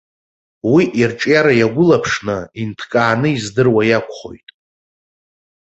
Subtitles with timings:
[0.71, 4.47] Уи ирҿиара иагәылаԥшны, инҭкааны издыруа иакәхоит.